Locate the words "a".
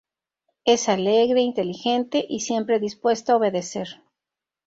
3.33-3.35